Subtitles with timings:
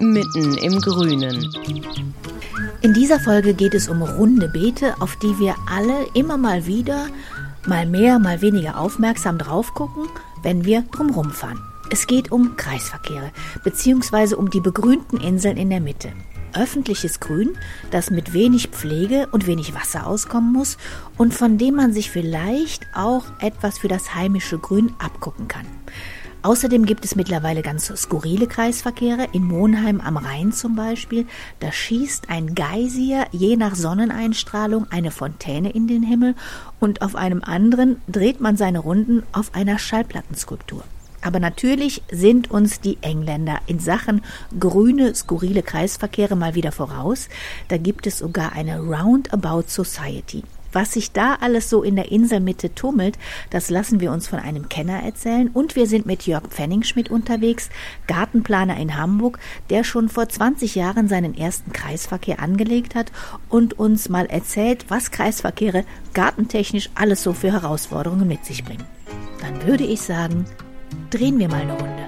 [0.00, 1.54] mitten im Grünen.
[2.80, 7.08] In dieser Folge geht es um runde Beete, auf die wir alle immer mal wieder,
[7.66, 10.08] mal mehr, mal weniger aufmerksam drauf gucken,
[10.42, 11.60] wenn wir drumherum fahren.
[11.90, 13.30] Es geht um Kreisverkehre,
[13.62, 16.12] beziehungsweise um die begrünten Inseln in der Mitte.
[16.54, 17.50] Öffentliches Grün,
[17.90, 20.78] das mit wenig Pflege und wenig Wasser auskommen muss
[21.18, 25.66] und von dem man sich vielleicht auch etwas für das heimische Grün abgucken kann.
[26.42, 29.28] Außerdem gibt es mittlerweile ganz skurrile Kreisverkehre.
[29.32, 31.26] In Monheim am Rhein zum Beispiel,
[31.60, 36.34] da schießt ein Geysir je nach Sonneneinstrahlung eine Fontäne in den Himmel
[36.78, 40.82] und auf einem anderen dreht man seine Runden auf einer Schallplattenskulptur.
[41.20, 44.22] Aber natürlich sind uns die Engländer in Sachen
[44.58, 47.28] grüne, skurrile Kreisverkehre mal wieder voraus.
[47.68, 50.42] Da gibt es sogar eine Roundabout Society.
[50.72, 53.18] Was sich da alles so in der Inselmitte tummelt,
[53.50, 55.48] das lassen wir uns von einem Kenner erzählen.
[55.48, 57.70] Und wir sind mit Jörg Pfenningschmidt unterwegs,
[58.06, 59.38] Gartenplaner in Hamburg,
[59.70, 63.12] der schon vor 20 Jahren seinen ersten Kreisverkehr angelegt hat
[63.48, 68.84] und uns mal erzählt, was Kreisverkehre gartentechnisch alles so für Herausforderungen mit sich bringen.
[69.40, 70.44] Dann würde ich sagen,
[71.10, 71.99] drehen wir mal eine Runde.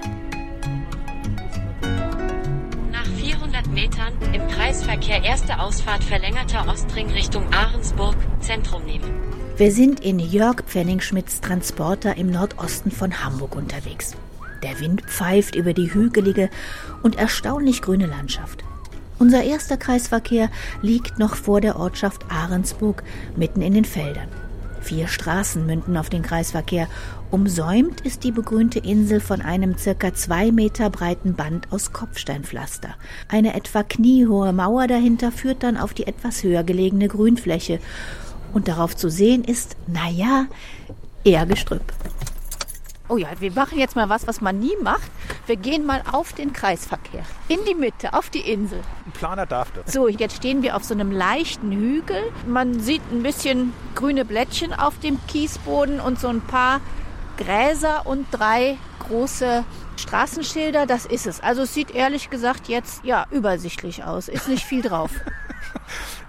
[4.73, 9.05] Kreisverkehr erste Ausfahrt verlängerter Ostring Richtung Ahrensburg, Zentrum nehmen.
[9.55, 14.15] Wir sind in Jörg Pfenningschmidts Transporter im Nordosten von Hamburg unterwegs.
[14.63, 16.49] Der Wind pfeift über die hügelige
[17.03, 18.63] und erstaunlich grüne Landschaft.
[19.19, 20.49] Unser erster Kreisverkehr
[20.81, 23.03] liegt noch vor der Ortschaft Ahrensburg,
[23.35, 24.29] mitten in den Feldern.
[24.83, 26.89] Vier Straßen münden auf den Kreisverkehr.
[27.31, 32.95] Umsäumt ist die begrünte Insel von einem circa zwei Meter breiten Band aus Kopfsteinpflaster.
[33.29, 37.79] Eine etwa kniehohe Mauer dahinter führt dann auf die etwas höher gelegene Grünfläche.
[38.53, 40.47] Und darauf zu sehen ist, naja,
[41.23, 41.93] eher Gestrüpp.
[43.13, 45.11] Oh ja, wir machen jetzt mal was, was man nie macht.
[45.45, 47.21] Wir gehen mal auf den Kreisverkehr.
[47.47, 48.79] In die Mitte, auf die Insel.
[49.05, 49.93] Ein Planer darf das.
[49.93, 52.23] So, jetzt stehen wir auf so einem leichten Hügel.
[52.47, 56.81] Man sieht ein bisschen grüne Blättchen auf dem Kiesboden und so ein paar
[57.37, 59.63] Gräser und drei große
[59.97, 60.87] Straßenschilder.
[60.87, 61.39] Das ist es.
[61.39, 64.27] Also es sieht ehrlich gesagt jetzt ja übersichtlich aus.
[64.27, 65.11] Ist nicht viel drauf.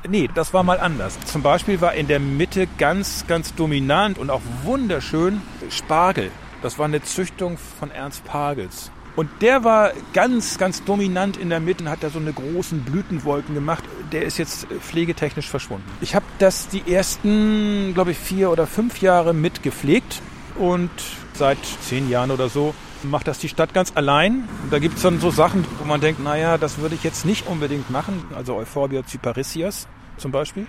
[0.06, 1.18] Nee, das war mal anders.
[1.24, 5.40] Zum Beispiel war in der Mitte ganz, ganz dominant und auch wunderschön
[5.70, 6.30] Spargel.
[6.64, 8.90] Das war eine Züchtung von Ernst Pagels.
[9.16, 12.80] Und der war ganz, ganz dominant in der Mitte und hat da so eine großen
[12.84, 13.84] Blütenwolken gemacht.
[14.12, 15.84] Der ist jetzt pflegetechnisch verschwunden.
[16.00, 20.22] Ich habe das die ersten, glaube ich, vier oder fünf Jahre mitgepflegt
[20.58, 20.88] und
[21.34, 24.48] seit zehn Jahren oder so macht das die Stadt ganz allein.
[24.62, 27.26] Und da gibt es dann so Sachen, wo man denkt, naja, das würde ich jetzt
[27.26, 28.24] nicht unbedingt machen.
[28.34, 29.86] Also Euphorbia cyparissias
[30.16, 30.66] zum Beispiel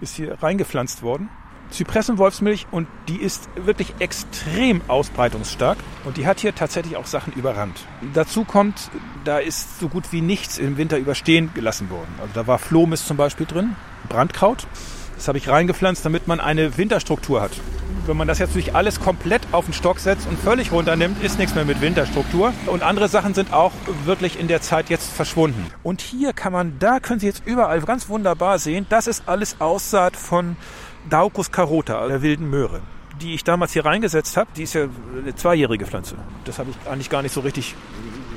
[0.00, 1.28] ist hier reingepflanzt worden.
[1.70, 7.86] Zypressenwolfsmilch und die ist wirklich extrem ausbreitungsstark und die hat hier tatsächlich auch Sachen überrannt.
[8.14, 8.90] Dazu kommt,
[9.24, 12.12] da ist so gut wie nichts im Winter überstehen gelassen worden.
[12.20, 13.76] Also da war Flohmist zum Beispiel drin,
[14.08, 14.66] Brandkraut.
[15.16, 17.50] Das habe ich reingepflanzt, damit man eine Winterstruktur hat.
[18.06, 21.38] Wenn man das jetzt natürlich alles komplett auf den Stock setzt und völlig runternimmt, ist
[21.38, 22.54] nichts mehr mit Winterstruktur.
[22.66, 23.72] Und andere Sachen sind auch
[24.04, 25.66] wirklich in der Zeit jetzt verschwunden.
[25.82, 29.60] Und hier kann man, da können Sie jetzt überall ganz wunderbar sehen, das ist alles
[29.60, 30.56] Aussaat von
[31.08, 32.80] Daucus carota, der wilden Möhre,
[33.20, 34.50] die ich damals hier reingesetzt habe.
[34.56, 36.16] Die ist ja eine zweijährige Pflanze.
[36.44, 37.74] Das habe ich eigentlich gar nicht so richtig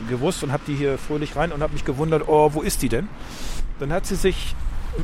[0.10, 2.90] gewusst und habe die hier fröhlich rein und habe mich gewundert, oh, wo ist die
[2.90, 3.08] denn?
[3.80, 4.56] Dann hat sie sich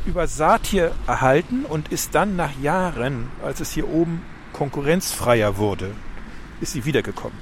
[0.06, 4.22] über Saat hier erhalten und ist dann nach Jahren, als es hier oben
[4.52, 5.90] konkurrenzfreier wurde,
[6.60, 7.38] ist sie wiedergekommen.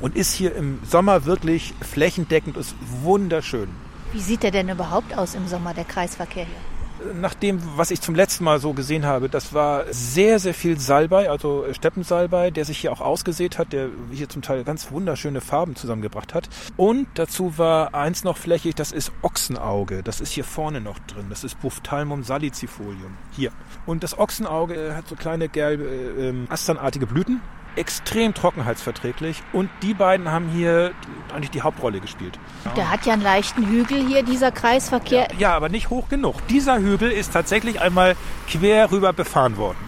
[0.00, 3.68] Und ist hier im Sommer wirklich flächendeckend, ist wunderschön.
[4.12, 6.67] Wie sieht der denn überhaupt aus im Sommer, der Kreisverkehr hier?
[7.14, 10.78] Nach dem, was ich zum letzten Mal so gesehen habe, das war sehr, sehr viel
[10.78, 15.40] Salbei, also Steppensalbei, der sich hier auch ausgesät hat, der hier zum Teil ganz wunderschöne
[15.40, 16.48] Farben zusammengebracht hat.
[16.76, 20.02] Und dazu war eins noch flächig, das ist Ochsenauge.
[20.02, 21.26] Das ist hier vorne noch drin.
[21.28, 23.16] Das ist Buftalmum salicifolium.
[23.32, 23.50] Hier.
[23.86, 27.40] Und das Ochsenauge hat so kleine gelbe, äh, asternartige Blüten
[27.78, 30.92] extrem trockenheitsverträglich und die beiden haben hier
[31.34, 32.38] eigentlich die Hauptrolle gespielt.
[32.76, 35.28] Der hat ja einen leichten Hügel hier, dieser Kreisverkehr.
[35.32, 36.46] Ja, ja, aber nicht hoch genug.
[36.48, 38.16] Dieser Hügel ist tatsächlich einmal
[38.48, 39.78] quer rüber befahren worden.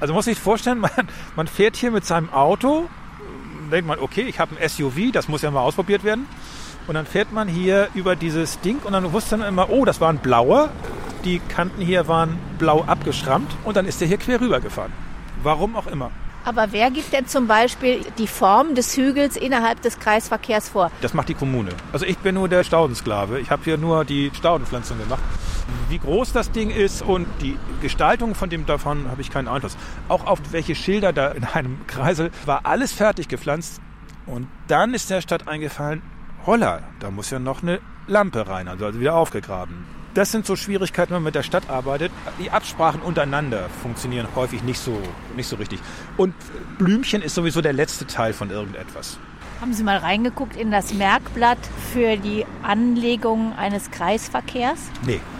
[0.00, 0.90] Also muss ich vorstellen, man,
[1.36, 2.88] man fährt hier mit seinem Auto,
[3.70, 6.26] denkt man, okay, ich habe ein SUV, das muss ja mal ausprobiert werden.
[6.86, 10.00] Und dann fährt man hier über dieses Ding und dann wusste man immer, oh, das
[10.00, 10.70] war ein blauer.
[11.24, 14.92] Die Kanten hier waren blau abgeschrammt und dann ist der hier quer rüber gefahren.
[15.42, 16.10] Warum auch immer.
[16.44, 20.90] Aber wer gibt denn zum Beispiel die Form des Hügels innerhalb des Kreisverkehrs vor?
[21.02, 21.70] Das macht die Kommune.
[21.92, 23.40] Also ich bin nur der Staudensklave.
[23.40, 25.22] Ich habe hier nur die Staudenpflanzung gemacht.
[25.88, 29.76] Wie groß das Ding ist und die Gestaltung von dem davon habe ich keinen Einfluss.
[30.08, 33.80] Auch auf welche Schilder da in einem Kreisel war alles fertig gepflanzt.
[34.26, 36.02] Und dann ist der Stadt eingefallen,
[36.46, 41.10] holla, da muss ja noch eine Lampe rein, also wieder aufgegraben das sind so Schwierigkeiten,
[41.10, 42.12] wenn man mit der Stadt arbeitet.
[42.38, 45.00] Die Absprachen untereinander funktionieren häufig nicht so,
[45.36, 45.80] nicht so richtig.
[46.16, 46.34] Und
[46.78, 49.18] Blümchen ist sowieso der letzte Teil von irgendetwas.
[49.60, 51.58] Haben Sie mal reingeguckt in das Merkblatt
[51.92, 54.80] für die Anlegung eines Kreisverkehrs?
[55.04, 55.20] Nee.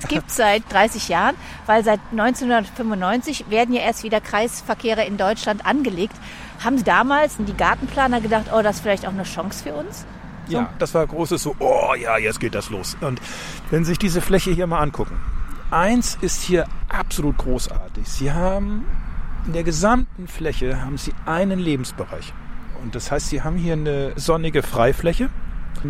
[0.00, 1.34] Es gibt seit 30 Jahren,
[1.64, 6.14] weil seit 1995 werden ja erst wieder Kreisverkehre in Deutschland angelegt.
[6.62, 10.04] Haben Sie damals die Gartenplaner gedacht, oh, das ist vielleicht auch eine Chance für uns?
[10.46, 10.52] So.
[10.52, 12.96] Ja, das war großes so, oh ja, jetzt geht das los.
[13.00, 13.20] Und
[13.70, 15.18] wenn Sie sich diese Fläche hier mal angucken,
[15.70, 18.06] eins ist hier absolut großartig.
[18.06, 18.84] Sie haben
[19.46, 22.32] in der gesamten Fläche haben Sie einen Lebensbereich.
[22.82, 25.30] Und das heißt, Sie haben hier eine sonnige Freifläche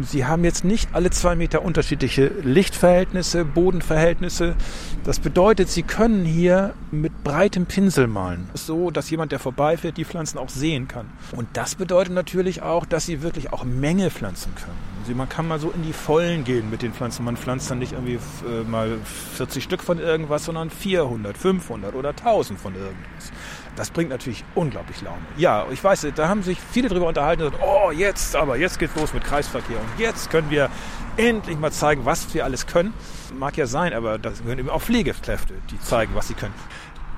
[0.02, 4.56] Sie haben jetzt nicht alle zwei Meter unterschiedliche Lichtverhältnisse, Bodenverhältnisse.
[5.04, 10.04] Das bedeutet, Sie können hier mit breitem Pinsel malen, so dass jemand, der vorbeifährt, die
[10.04, 11.06] Pflanzen auch sehen kann.
[11.36, 14.94] Und das bedeutet natürlich auch, dass Sie wirklich auch Menge pflanzen können.
[15.16, 17.24] Man kann mal so in die Vollen gehen mit den Pflanzen.
[17.24, 18.96] Man pflanzt dann nicht irgendwie äh, mal
[19.36, 23.30] 40 Stück von irgendwas, sondern 400, 500 oder 1000 von irgendwas.
[23.76, 25.22] Das bringt natürlich unglaublich Laune.
[25.36, 28.78] Ja, ich weiß, da haben sich viele drüber unterhalten und gesagt, oh, jetzt aber, jetzt
[28.78, 30.70] geht's los mit Kreisverkehr und jetzt können wir
[31.16, 32.94] endlich mal zeigen, was wir alles können.
[33.36, 36.54] Mag ja sein, aber das gehören eben auch Pflegekräfte, die zeigen, was sie können.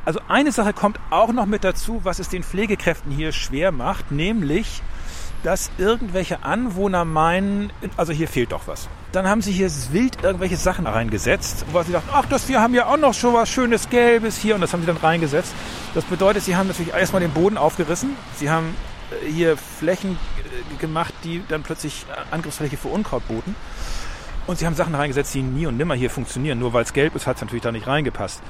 [0.06, 4.12] Also eine Sache kommt auch noch mit dazu, was es den Pflegekräften hier schwer macht,
[4.12, 4.82] nämlich
[5.42, 8.88] dass irgendwelche Anwohner meinen, also hier fehlt doch was.
[9.12, 12.74] Dann haben sie hier wild irgendwelche Sachen reingesetzt, wo sie dachten, ach, das, wir haben
[12.74, 15.54] ja auch noch schon was schönes Gelbes hier und das haben sie dann reingesetzt.
[15.94, 18.10] Das bedeutet, sie haben natürlich erstmal den Boden aufgerissen.
[18.36, 18.74] Sie haben
[19.10, 23.54] äh, hier Flächen äh, gemacht, die dann plötzlich Angriffsfläche für Unkraut boten.
[24.46, 26.58] Und sie haben Sachen reingesetzt, die nie und nimmer hier funktionieren.
[26.60, 28.40] Nur weil es gelb ist, hat es natürlich da nicht reingepasst.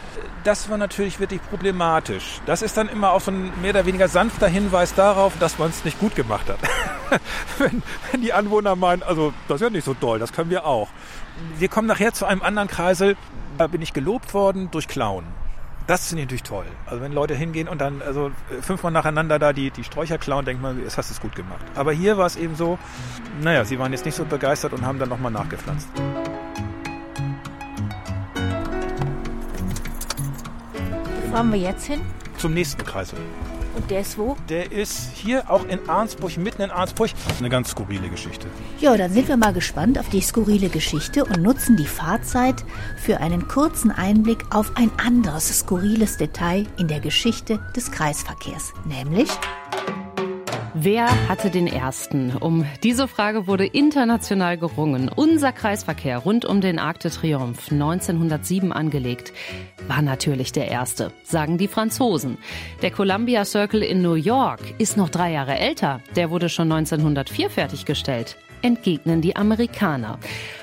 [0.44, 2.40] Das war natürlich wirklich problematisch.
[2.44, 5.70] Das ist dann immer auch so ein mehr oder weniger sanfter Hinweis darauf, dass man
[5.70, 6.58] es nicht gut gemacht hat.
[7.58, 7.82] wenn,
[8.12, 10.88] wenn die Anwohner meinen, also das ist ja nicht so doll, das können wir auch.
[11.58, 13.16] Wir kommen nachher zu einem anderen Kreisel.
[13.56, 15.24] Da bin ich gelobt worden durch Clown.
[15.86, 16.66] Das finde ich natürlich toll.
[16.86, 20.60] Also wenn Leute hingehen und dann also fünfmal nacheinander da die, die Sträucher klauen, denkt
[20.60, 21.64] man, jetzt hast du es gut gemacht.
[21.76, 22.78] Aber hier war es eben so,
[23.40, 25.88] naja, sie waren jetzt nicht so begeistert und haben dann nochmal nachgepflanzt.
[31.22, 32.00] Wo fahren wir jetzt hin?
[32.36, 33.18] Zum nächsten Kreisel.
[33.76, 34.36] Und der ist wo?
[34.48, 37.10] Der ist hier auch in Arnsburg, mitten in Arnsburg.
[37.38, 38.46] Eine ganz skurrile Geschichte.
[38.80, 42.64] Ja, dann sind wir mal gespannt auf die skurrile Geschichte und nutzen die Fahrzeit
[42.96, 49.28] für einen kurzen Einblick auf ein anderes skurriles Detail in der Geschichte des Kreisverkehrs, nämlich
[50.78, 52.36] Wer hatte den ersten?
[52.36, 55.08] Um diese Frage wurde international gerungen.
[55.08, 59.32] Unser Kreisverkehr rund um den Arc de Triomphe 1907 angelegt
[59.88, 62.36] war natürlich der erste, sagen die Franzosen.
[62.82, 66.02] Der Columbia Circle in New York ist noch drei Jahre älter.
[66.14, 68.36] Der wurde schon 1904 fertiggestellt.
[68.60, 70.18] Entgegnen die Amerikaner.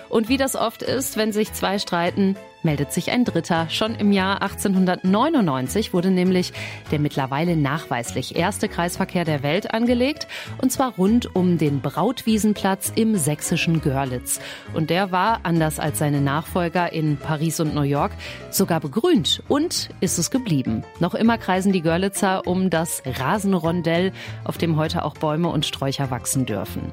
[0.10, 3.70] Und wie das oft ist, wenn sich zwei streiten, meldet sich ein Dritter.
[3.70, 6.54] Schon im Jahr 1899 wurde nämlich
[6.92, 10.28] der mittlerweile nachweislich erste Kreisverkehr der Welt angelegt,
[10.62, 14.40] und zwar rund um den Brautwiesenplatz im sächsischen Görlitz.
[14.74, 18.12] Und der war, anders als seine Nachfolger in Paris und New York,
[18.50, 20.84] sogar begrünt und ist es geblieben.
[21.00, 24.12] Noch immer kreisen die Görlitzer um das Rasenrondell,
[24.44, 26.92] auf dem heute auch Bäume und Sträucher wachsen dürfen.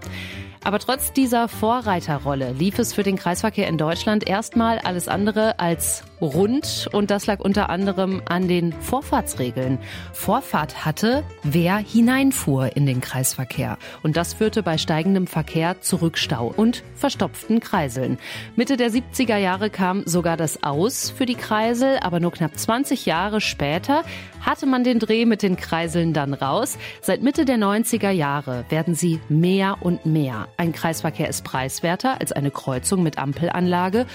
[0.63, 6.05] Aber trotz dieser Vorreiterrolle lief es für den Kreisverkehr in Deutschland erstmal alles andere als
[6.21, 9.79] rund und das lag unter anderem an den Vorfahrtsregeln.
[10.13, 13.79] Vorfahrt hatte, wer hineinfuhr in den Kreisverkehr.
[14.03, 18.19] Und das führte bei steigendem Verkehr zu Rückstau und verstopften Kreiseln.
[18.57, 23.07] Mitte der 70er Jahre kam sogar das Aus für die Kreisel, aber nur knapp 20
[23.07, 24.05] Jahre später
[24.41, 26.79] hatte man den Dreh mit den Kreiseln dann raus.
[27.03, 30.49] Seit Mitte der 90er Jahre werden sie mehr und mehr.
[30.57, 34.07] Ein Kreisverkehr ist preiswerter als eine Kreuzung mit Ampelanlage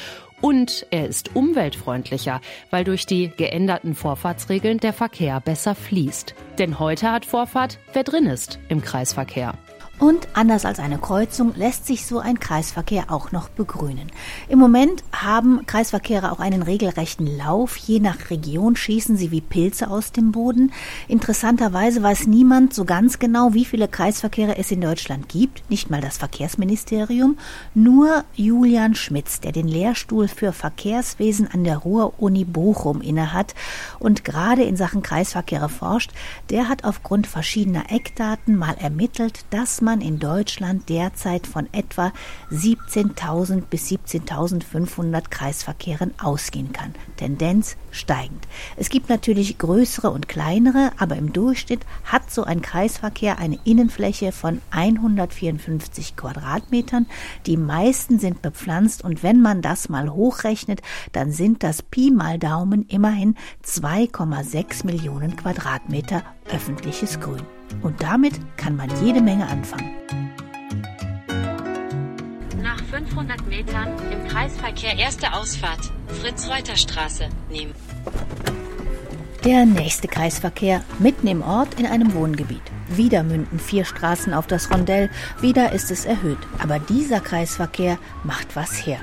[0.41, 6.35] und er ist umweltfreundlicher, weil durch die geänderten Vorfahrtsregeln der Verkehr besser fließt.
[6.57, 9.57] Denn heute hat Vorfahrt, wer drin ist im Kreisverkehr.
[9.97, 14.11] Und anders als eine Kreuzung lässt sich so ein Kreisverkehr auch noch begrünen.
[14.49, 17.77] Im Moment haben Kreisverkehre auch einen regelrechten Lauf.
[17.77, 20.73] Je nach Region schießen sie wie Pilze aus dem Boden.
[21.07, 25.63] Interessanterweise weiß niemand so ganz genau, wie viele Kreisverkehre es in Deutschland gibt.
[25.69, 27.37] Nicht mal das Verkehrsministerium.
[27.73, 33.55] Nur Julian Schmitz, der den Lehrstuhl für Verkehrswesen an der Ruhr-Uni Bochum innehat
[33.99, 36.11] und gerade in Sachen Kreisverkehre forscht,
[36.49, 42.11] der hat aufgrund verschiedener Eckdaten mal ermittelt, dass man in Deutschland derzeit von etwa
[42.51, 46.93] 17.000 bis 17.500 Kreisverkehren ausgehen kann.
[47.15, 48.45] Tendenz steigend.
[48.75, 54.33] Es gibt natürlich größere und kleinere, aber im Durchschnitt hat so ein Kreisverkehr eine Innenfläche
[54.33, 57.05] von 154 Quadratmetern.
[57.45, 60.81] Die meisten sind bepflanzt und wenn man das mal hochrechnet,
[61.13, 67.54] dann sind das Pi mal Daumen immerhin 2,6 Millionen Quadratmeter öffentliches Grün.
[67.81, 69.91] Und damit kann man jede Menge anfangen.
[72.61, 75.91] Nach 500 Metern im Kreisverkehr erste Ausfahrt,
[76.21, 77.73] Fritz-Reuter-Straße nehmen.
[79.43, 82.63] Der nächste Kreisverkehr mitten im Ort in einem Wohngebiet.
[82.87, 86.39] Wieder münden vier Straßen auf das Rondell, wieder ist es erhöht.
[86.57, 88.99] Aber dieser Kreisverkehr macht was her.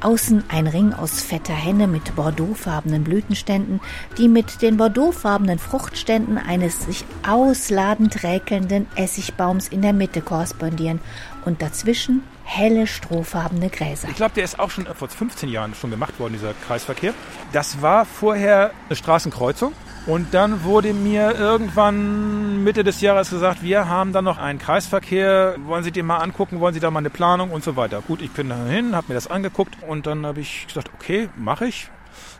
[0.00, 3.80] Außen ein Ring aus fetter Henne mit bordeauxfarbenen Blütenständen,
[4.16, 11.00] die mit den bordeauxfarbenen Fruchtständen eines sich ausladend räkelnden Essigbaums in der Mitte korrespondieren
[11.44, 14.08] und dazwischen helle strohfarbene Gräser.
[14.08, 17.12] Ich glaube, der ist auch schon vor 15 Jahren schon gemacht worden, dieser Kreisverkehr.
[17.52, 19.72] Das war vorher eine Straßenkreuzung.
[20.08, 25.56] Und dann wurde mir irgendwann Mitte des Jahres gesagt, wir haben dann noch einen Kreisverkehr,
[25.66, 28.00] wollen Sie den mal angucken, wollen Sie da mal eine Planung und so weiter.
[28.00, 31.28] Gut, ich bin da hin, habe mir das angeguckt und dann habe ich gesagt, okay,
[31.36, 31.90] mache ich.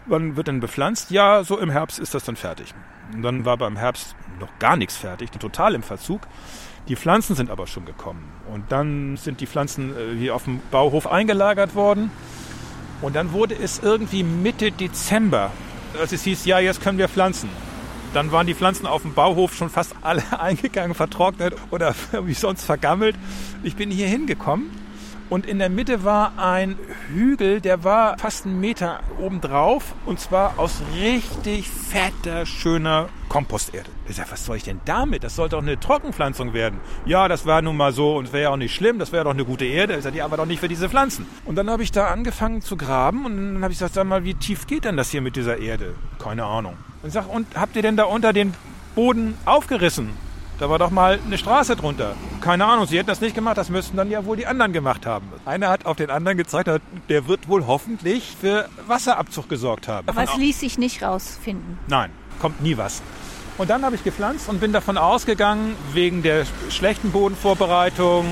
[0.07, 1.11] Wann wird denn bepflanzt?
[1.11, 2.73] Ja, so im Herbst ist das dann fertig.
[3.13, 6.23] Und dann war beim Herbst noch gar nichts fertig, total im Verzug.
[6.89, 8.33] Die Pflanzen sind aber schon gekommen.
[8.51, 12.11] Und dann sind die Pflanzen äh, hier auf dem Bauhof eingelagert worden.
[13.03, 15.51] Und dann wurde es irgendwie Mitte Dezember,
[15.99, 17.49] als es hieß, ja, jetzt können wir pflanzen.
[18.15, 22.65] Dann waren die Pflanzen auf dem Bauhof schon fast alle eingegangen, vertrocknet oder wie sonst
[22.65, 23.17] vergammelt.
[23.63, 24.71] Ich bin hier hingekommen
[25.31, 26.79] und in der Mitte war ein
[27.13, 33.91] Hügel, der war fast einen Meter obendrauf und zwar aus richtig fetter, schöner Komposterde.
[34.09, 35.23] Ich sag, was soll ich denn damit?
[35.25, 36.81] Das sollte doch eine Trockenpflanzung werden.
[37.05, 39.33] Ja, das war nun mal so und wäre ja auch nicht schlimm, das wäre doch
[39.33, 39.97] eine gute Erde.
[39.97, 41.27] Ich sag, ja, aber doch nicht für diese Pflanzen.
[41.45, 44.25] Und dann habe ich da angefangen zu graben und dann habe ich gesagt, sag mal,
[44.25, 45.95] wie tief geht denn das hier mit dieser Erde?
[46.19, 46.77] Keine Ahnung.
[47.03, 48.55] Und sag, und habt ihr denn da unter den
[48.95, 50.28] Boden aufgerissen?
[50.59, 52.17] Da war doch mal eine Straße drunter.
[52.41, 55.07] Keine Ahnung, sie hätten das nicht gemacht, das müssten dann ja wohl die anderen gemacht
[55.07, 55.27] haben.
[55.45, 56.69] Einer hat auf den anderen gezeigt,
[57.09, 60.09] der wird wohl hoffentlich für Wasserabzug gesorgt haben.
[60.09, 61.79] Aber es ließ sich nicht rausfinden.
[61.87, 62.11] Nein,
[62.41, 63.03] kommt nie was.
[63.57, 68.27] Und dann habe ich gepflanzt und bin davon ausgegangen, wegen der schlechten Bodenvorbereitung,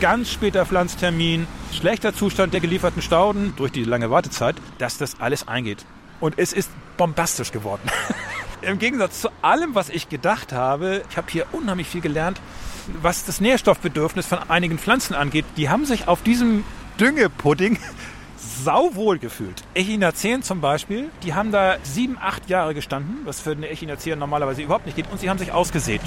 [0.00, 5.48] ganz später Pflanztermin, schlechter Zustand der gelieferten Stauden durch die lange Wartezeit, dass das alles
[5.48, 5.84] eingeht.
[6.20, 7.82] Und es ist bombastisch geworden.
[8.66, 12.40] Im Gegensatz zu allem, was ich gedacht habe, ich habe hier unheimlich viel gelernt,
[13.00, 15.44] was das Nährstoffbedürfnis von einigen Pflanzen angeht.
[15.56, 16.64] Die haben sich auf diesem
[16.98, 17.78] Düngepudding
[18.64, 19.62] sauwohl gefühlt.
[19.74, 24.62] Echinaceen zum Beispiel, die haben da sieben, acht Jahre gestanden, was für eine Echinacea normalerweise
[24.62, 26.00] überhaupt nicht geht, und sie haben sich ausgesät.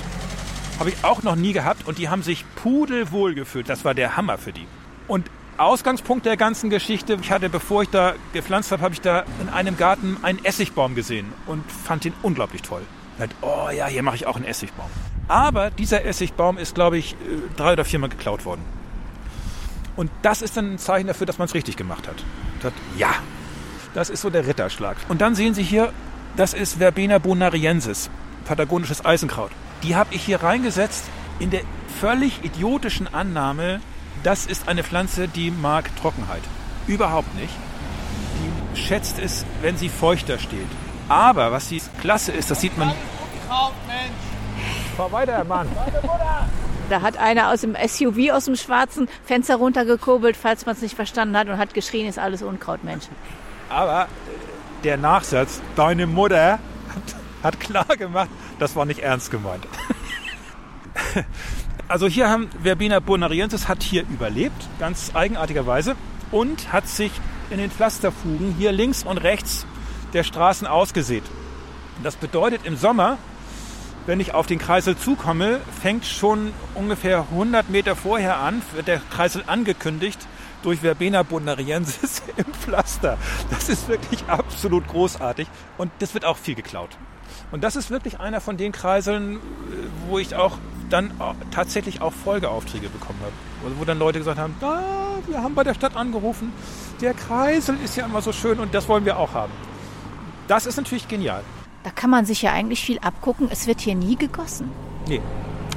[0.79, 3.69] Habe ich auch noch nie gehabt und die haben sich pudelwohl gefühlt.
[3.69, 4.67] Das war der Hammer für die.
[5.07, 9.25] Und Ausgangspunkt der ganzen Geschichte, ich hatte, bevor ich da gepflanzt habe, habe ich da
[9.41, 12.81] in einem Garten einen Essigbaum gesehen und fand den unglaublich toll.
[13.17, 14.89] Und, oh ja, hier mache ich auch einen Essigbaum.
[15.27, 17.15] Aber dieser Essigbaum ist, glaube ich, äh,
[17.57, 18.61] drei oder viermal geklaut worden.
[19.95, 22.23] Und das ist dann ein Zeichen dafür, dass man es richtig gemacht hat.
[22.63, 22.73] hat.
[22.97, 23.13] Ja,
[23.93, 24.95] das ist so der Ritterschlag.
[25.09, 25.91] Und dann sehen Sie hier,
[26.37, 28.09] das ist Verbena bonariensis,
[28.45, 29.51] patagonisches Eisenkraut.
[29.83, 31.03] Die habe ich hier reingesetzt
[31.39, 31.61] in der
[31.99, 33.81] völlig idiotischen Annahme,
[34.23, 36.41] das ist eine Pflanze, die mag Trockenheit.
[36.87, 37.53] Überhaupt nicht.
[38.73, 40.67] Die schätzt es, wenn sie feuchter steht.
[41.07, 42.93] Aber was die klasse ist, das sieht man.
[44.95, 45.67] Fahr weiter, Herr Mann.
[46.89, 50.95] Da hat einer aus dem SUV aus dem schwarzen Fenster runtergekurbelt, falls man es nicht
[50.95, 53.15] verstanden hat, und hat geschrien, ist alles Unkraut, Menschen.
[53.69, 54.07] Aber
[54.83, 59.67] der Nachsatz, deine Mutter, hat, hat klar gemacht, das war nicht ernst gemeint.
[61.89, 65.95] Also hier haben Verbena bonariensis hat hier überlebt, ganz eigenartigerweise,
[66.31, 67.11] und hat sich
[67.49, 69.65] in den Pflasterfugen hier links und rechts
[70.13, 71.23] der Straßen ausgesät.
[72.03, 73.17] Das bedeutet im Sommer,
[74.05, 79.01] wenn ich auf den Kreisel zukomme, fängt schon ungefähr 100 Meter vorher an, wird der
[79.09, 80.27] Kreisel angekündigt
[80.61, 83.17] durch Verbena bonariensis im Pflaster.
[83.49, 85.47] Das ist wirklich absolut großartig
[85.79, 86.91] und das wird auch viel geklaut.
[87.51, 89.39] Und das ist wirklich einer von den Kreiseln,
[90.07, 91.11] wo ich auch dann
[91.51, 93.75] tatsächlich auch Folgeaufträge bekommen habe.
[93.77, 96.51] Wo dann Leute gesagt haben, ah, wir haben bei der Stadt angerufen,
[97.01, 99.51] der Kreisel ist ja immer so schön und das wollen wir auch haben.
[100.47, 101.43] Das ist natürlich genial.
[101.83, 103.47] Da kann man sich ja eigentlich viel abgucken.
[103.51, 104.71] Es wird hier nie gegossen.
[105.07, 105.21] Nee,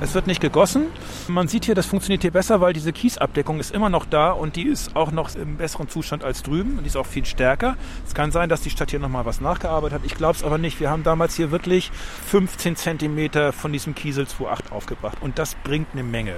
[0.03, 0.87] es wird nicht gegossen.
[1.29, 4.57] Man sieht hier, das funktioniert hier besser, weil diese Kiesabdeckung ist immer noch da und
[4.57, 7.77] die ist auch noch im besseren Zustand als drüben und die ist auch viel stärker.
[8.07, 10.07] Es kann sein, dass die Stadt hier nochmal was nachgearbeitet hat.
[10.07, 10.81] Ich glaube es aber nicht.
[10.81, 11.93] Wir haben damals hier wirklich
[12.27, 16.35] 15 Zentimeter von diesem Kiesel 2.8 aufgebracht und das bringt eine Menge.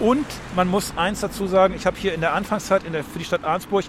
[0.00, 3.18] Und man muss eins dazu sagen, ich habe hier in der Anfangszeit in der, für
[3.18, 3.84] die Stadt Arnsburg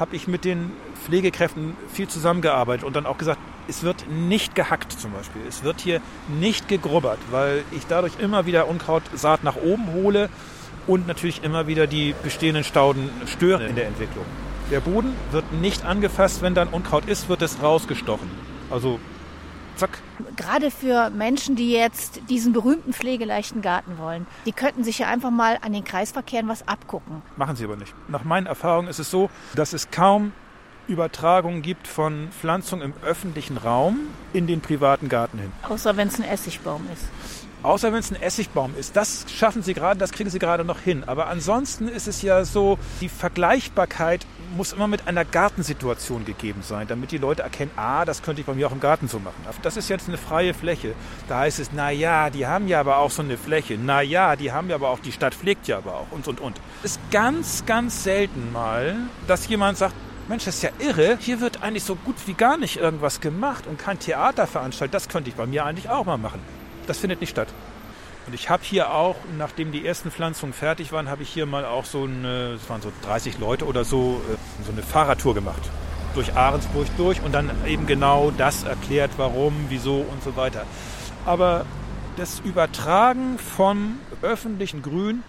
[0.00, 0.72] habe ich mit den
[1.04, 3.38] Pflegekräften viel zusammengearbeitet und dann auch gesagt,
[3.68, 5.42] es wird nicht gehackt zum Beispiel.
[5.46, 10.30] Es wird hier nicht gegrubbert, weil ich dadurch immer wieder Unkrautsaat nach oben hole
[10.86, 14.24] und natürlich immer wieder die bestehenden Stauden störe in der Entwicklung.
[14.70, 18.30] Der Boden wird nicht angefasst, wenn dann Unkraut ist, wird es rausgestochen.
[18.70, 18.98] Also
[19.80, 19.98] zack.
[20.36, 25.30] Gerade für Menschen, die jetzt diesen berühmten pflegeleichten Garten wollen, die könnten sich ja einfach
[25.30, 27.22] mal an den Kreisverkehren was abgucken.
[27.36, 27.94] Machen sie aber nicht.
[28.08, 30.32] Nach meinen Erfahrungen ist es so, dass es kaum
[30.86, 34.00] Übertragung gibt von Pflanzung im öffentlichen Raum
[34.32, 35.52] in den privaten Garten hin.
[35.68, 37.04] Außer wenn es ein Essigbaum ist.
[37.62, 38.96] Außer wenn es ein Essigbaum ist.
[38.96, 41.04] Das schaffen sie gerade, das kriegen sie gerade noch hin.
[41.06, 44.26] Aber ansonsten ist es ja so, die Vergleichbarkeit
[44.56, 48.46] muss immer mit einer Gartensituation gegeben sein, damit die Leute erkennen, ah, das könnte ich
[48.46, 49.44] bei mir auch im Garten so machen.
[49.62, 50.94] Das ist jetzt eine freie Fläche.
[51.28, 53.78] Da heißt es, na ja, die haben ja aber auch so eine Fläche.
[53.80, 56.40] Na ja, die haben ja aber auch, die Stadt pflegt ja aber auch und, und,
[56.40, 56.60] und.
[56.82, 59.94] Es ist ganz, ganz selten mal, dass jemand sagt,
[60.28, 61.18] Mensch, das ist ja irre.
[61.20, 64.94] Hier wird eigentlich so gut wie gar nicht irgendwas gemacht und kein Theater veranstaltet.
[64.94, 66.40] Das könnte ich bei mir eigentlich auch mal machen.
[66.86, 67.48] Das findet nicht statt.
[68.26, 71.64] Und ich habe hier auch, nachdem die ersten Pflanzungen fertig waren, habe ich hier mal
[71.64, 75.62] auch so eine, es waren so 30 Leute oder so, äh, so eine Fahrradtour gemacht.
[76.14, 80.64] Durch Ahrensburg durch und dann eben genau das erklärt, warum, wieso und so weiter.
[81.24, 81.64] Aber
[82.16, 85.22] das Übertragen vom öffentlichen Grün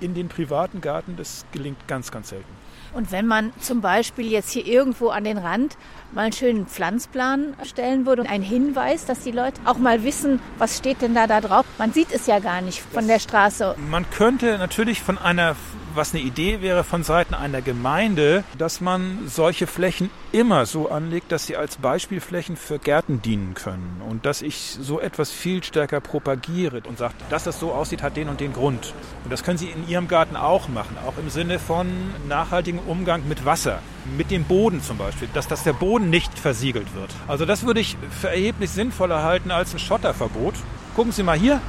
[0.00, 2.63] in den privaten Garten, das gelingt ganz, ganz selten.
[2.94, 5.76] Und wenn man zum Beispiel jetzt hier irgendwo an den Rand
[6.12, 10.78] mal einen schönen Pflanzplan stellen würde, ein Hinweis, dass die Leute auch mal wissen, was
[10.78, 11.66] steht denn da da drauf.
[11.78, 13.74] Man sieht es ja gar nicht von der Straße.
[13.90, 15.56] Man könnte natürlich von einer
[15.96, 21.32] was eine Idee wäre von Seiten einer Gemeinde, dass man solche Flächen immer so anlegt,
[21.32, 26.00] dass sie als Beispielflächen für Gärten dienen können und dass ich so etwas viel stärker
[26.00, 28.94] propagiere und sage, dass das so aussieht, hat den und den Grund.
[29.24, 31.88] Und das können Sie in Ihrem Garten auch machen, auch im Sinne von
[32.28, 33.80] nachhaltigem Umgang mit Wasser,
[34.16, 37.10] mit dem Boden zum Beispiel, dass, dass der Boden nicht versiegelt wird.
[37.26, 40.54] Also das würde ich für erheblich sinnvoller halten als ein Schotterverbot.
[40.94, 41.60] Gucken Sie mal hier,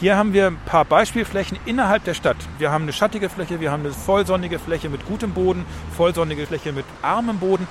[0.00, 2.36] hier haben wir ein paar Beispielflächen innerhalb der Stadt.
[2.58, 5.64] Wir haben eine schattige Fläche, wir haben eine vollsonnige Fläche mit gutem Boden,
[5.96, 7.66] vollsonnige Fläche mit armem Boden.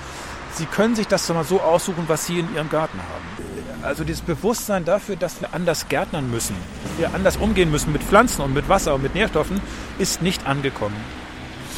[0.54, 3.84] Sie können sich das mal so aussuchen, was Sie in Ihrem Garten haben.
[3.84, 8.02] Also dieses Bewusstsein dafür, dass wir anders gärtnern müssen, dass wir anders umgehen müssen mit
[8.02, 9.60] Pflanzen und mit Wasser und mit Nährstoffen,
[9.98, 10.96] ist nicht angekommen.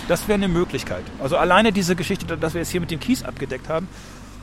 [0.06, 1.02] Das wäre eine Möglichkeit.
[1.22, 3.88] Also alleine diese Geschichte, dass wir jetzt hier mit dem Kies abgedeckt haben,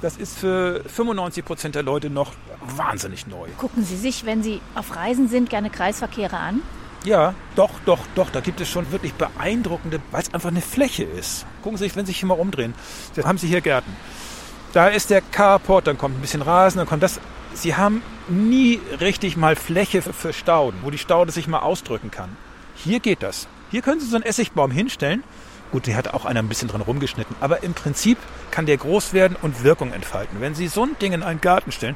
[0.01, 2.33] das ist für 95 Prozent der Leute noch
[2.75, 3.47] wahnsinnig neu.
[3.57, 6.61] Gucken Sie sich, wenn Sie auf Reisen sind, gerne Kreisverkehre an?
[7.03, 8.29] Ja, doch, doch, doch.
[8.31, 11.45] Da gibt es schon wirklich beeindruckende, weil es einfach eine Fläche ist.
[11.61, 12.73] Gucken Sie sich, wenn Sie sich hier mal umdrehen.
[13.15, 13.95] Da haben Sie hier Gärten.
[14.73, 17.19] Da ist der Carport, dann kommt ein bisschen Rasen, dann kommt das.
[17.53, 22.35] Sie haben nie richtig mal Fläche für Stauden, wo die Staude sich mal ausdrücken kann.
[22.75, 23.47] Hier geht das.
[23.71, 25.23] Hier können Sie so einen Essigbaum hinstellen
[25.71, 27.35] Gut, die hat auch einer ein bisschen dran rumgeschnitten.
[27.39, 28.17] Aber im Prinzip
[28.51, 30.39] kann der groß werden und Wirkung entfalten.
[30.39, 31.95] Wenn Sie so ein Ding in einen Garten stellen,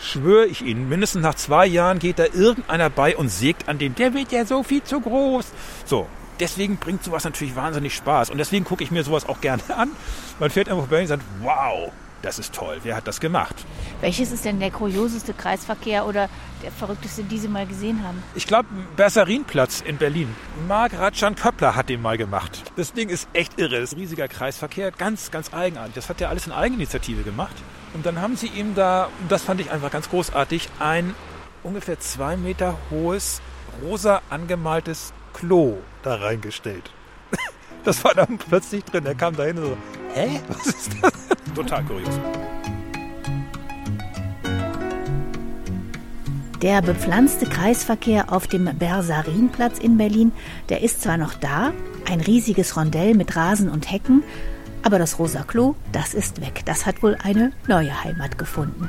[0.00, 3.94] schwöre ich Ihnen, mindestens nach zwei Jahren geht da irgendeiner bei und sägt an dem,
[3.94, 5.46] der wird ja so viel zu groß.
[5.84, 6.06] So,
[6.40, 8.30] deswegen bringt sowas natürlich wahnsinnig Spaß.
[8.30, 9.90] Und deswegen gucke ich mir sowas auch gerne an.
[10.38, 12.78] Man fährt einfach vorbei und sagt, wow, das ist toll.
[12.82, 13.54] Wer hat das gemacht?
[14.00, 16.28] Welches ist denn der kurioseste Kreisverkehr oder
[16.62, 18.22] der verrückteste, die Sie mal gesehen haben?
[18.34, 20.34] Ich glaube, Bersarinplatz in Berlin.
[20.68, 22.62] Marc Ratschan Köppler hat den mal gemacht.
[22.76, 23.80] Das Ding ist echt irre.
[23.80, 24.90] Das ist ein riesiger Kreisverkehr.
[24.90, 25.94] Ganz, ganz eigenartig.
[25.94, 27.54] Das hat er alles in Eigeninitiative gemacht.
[27.94, 31.14] Und dann haben sie ihm da, das fand ich einfach ganz großartig, ein
[31.62, 33.40] ungefähr zwei Meter hohes,
[33.82, 36.90] rosa angemaltes Klo da reingestellt.
[37.82, 39.06] Das war dann plötzlich drin.
[39.06, 39.76] Er kam da hin und so,
[40.12, 40.38] hä?
[40.48, 41.09] Was ist das?
[41.60, 42.18] Total kurios.
[46.62, 50.32] Der bepflanzte Kreisverkehr auf dem Bersarinplatz in Berlin,
[50.70, 51.74] der ist zwar noch da,
[52.10, 54.22] ein riesiges Rondell mit Rasen und Hecken,
[54.82, 56.62] aber das Rosa Klo, das ist weg.
[56.64, 58.88] Das hat wohl eine neue Heimat gefunden.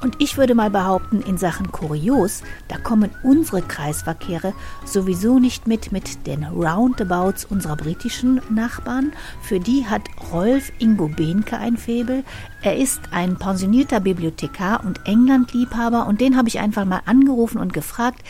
[0.00, 5.90] Und ich würde mal behaupten, in Sachen Kurios, da kommen unsere Kreisverkehre sowieso nicht mit
[5.90, 9.12] mit den Roundabouts unserer britischen Nachbarn.
[9.42, 12.22] Für die hat Rolf Ingo Behnke ein Faible.
[12.62, 17.72] Er ist ein pensionierter Bibliothekar und Englandliebhaber und den habe ich einfach mal angerufen und
[17.72, 18.20] gefragt,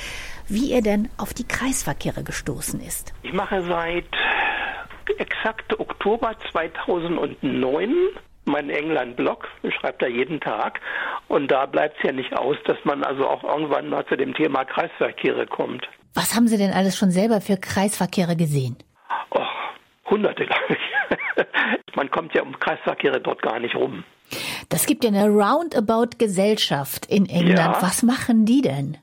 [0.49, 3.13] wie er denn auf die Kreisverkehre gestoßen ist.
[3.23, 4.07] Ich mache seit
[5.19, 7.95] exakt Oktober 2009
[8.49, 10.81] meinen England-Blog, ich schreibe da jeden Tag.
[11.29, 14.35] Und da bleibt es ja nicht aus, dass man also auch irgendwann mal zu dem
[14.35, 15.87] Thema Kreisverkehre kommt.
[16.15, 18.77] Was haben Sie denn alles schon selber für Kreisverkehre gesehen?
[19.31, 19.41] Oh,
[20.11, 21.97] hunderte, glaube ich.
[21.97, 24.05] man kommt ja um Kreisverkehre dort gar nicht rum.
[24.69, 27.77] Das gibt ja eine Roundabout-Gesellschaft in England.
[27.77, 27.83] Ja.
[27.83, 28.99] Was machen die denn?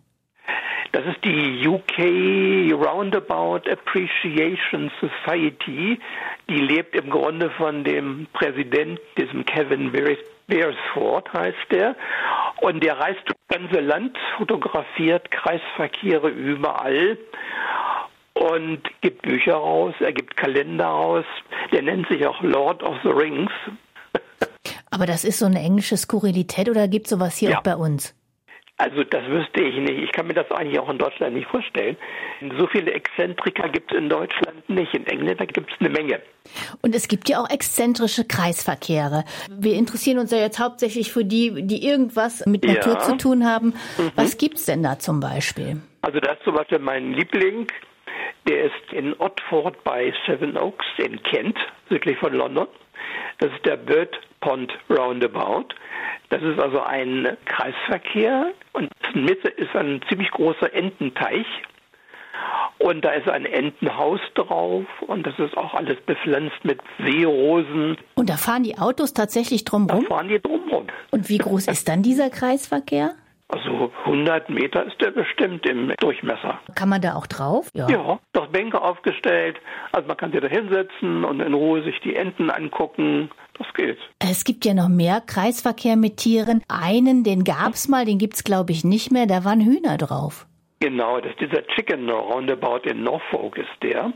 [0.95, 5.99] Das ist die UK Roundabout Appreciation Society.
[6.49, 11.97] Die lebt im Grunde von dem Präsident, diesem Kevin Beresford heißt der.
[12.61, 17.17] Und der reist das ganze Land, fotografiert Kreisverkehre überall
[18.33, 21.25] und gibt Bücher raus, er gibt Kalender raus.
[21.73, 23.51] Der nennt sich auch Lord of the Rings.
[24.91, 27.57] Aber das ist so eine englische Skurrilität oder gibt es sowas hier ja.
[27.57, 28.15] auch bei uns?
[28.77, 30.03] Also das wüsste ich nicht.
[30.03, 31.95] Ich kann mir das eigentlich auch in Deutschland nicht vorstellen.
[32.57, 34.93] So viele Exzentriker gibt es in Deutschland nicht.
[34.93, 36.21] In England gibt es eine Menge.
[36.81, 39.23] Und es gibt ja auch exzentrische Kreisverkehre.
[39.49, 42.99] Wir interessieren uns ja jetzt hauptsächlich für die, die irgendwas mit Natur ja.
[42.99, 43.67] zu tun haben.
[43.97, 44.11] Mhm.
[44.15, 45.81] Was gibt's denn da zum Beispiel?
[46.01, 47.67] Also da ist zum Beispiel mein Liebling.
[48.47, 51.57] Der ist in Otford bei Seven Oaks in Kent,
[51.89, 52.67] südlich von London.
[53.39, 55.69] Das ist der Bird Pond Roundabout.
[56.29, 61.45] Das ist also ein Kreisverkehr und in der Mitte ist ein ziemlich großer Ententeich.
[62.77, 67.97] Und da ist ein Entenhaus drauf und das ist auch alles bepflanzt mit Seerosen.
[68.15, 70.03] Und da fahren die Autos tatsächlich drumherum?
[70.03, 70.87] Da fahren die drumherum.
[71.11, 73.15] Und wie groß ist dann dieser Kreisverkehr?
[73.47, 76.59] Also 100 Meter ist der bestimmt im Durchmesser.
[76.73, 77.69] Kann man da auch drauf?
[77.73, 79.57] Ja, ja doch Bänke aufgestellt.
[79.91, 83.29] Also man kann sich da hinsetzen und in Ruhe sich die Enten angucken.
[83.57, 83.97] Das geht.
[84.19, 86.63] Es gibt ja noch mehr Kreisverkehr mit Tieren.
[86.67, 89.27] Einen, den gab's mal, den gibt's glaube ich nicht mehr.
[89.27, 90.47] Da waren Hühner drauf.
[90.79, 94.11] Genau, das ist dieser Chicken Roundabout in Norfolk ist der.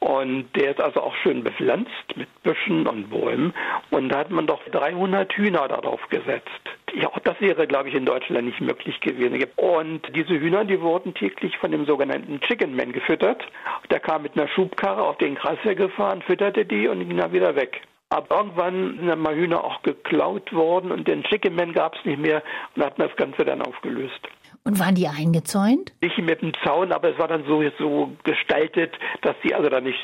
[0.00, 3.52] Und der ist also auch schön bepflanzt mit Büschen und Bäumen.
[3.90, 6.48] Und da hat man doch 300 Hühner darauf gesetzt.
[6.94, 9.44] Ja, auch das wäre, glaube ich, in Deutschland nicht möglich gewesen.
[9.56, 13.44] Und diese Hühner, die wurden täglich von dem sogenannten Chicken Man gefüttert.
[13.90, 17.54] Der kam mit einer Schubkarre auf den Kreisweg gefahren, fütterte die und ging dann wieder
[17.54, 17.82] weg.
[18.08, 22.04] Aber irgendwann sind dann mal Hühner auch geklaut worden und den Chicken Man gab es
[22.04, 22.42] nicht mehr
[22.74, 24.20] und hat man das Ganze dann aufgelöst.
[24.64, 25.92] Und waren die eingezäunt?
[26.02, 28.92] Nicht mit dem Zaun, aber es war dann so, so gestaltet,
[29.22, 29.98] dass sie also da nicht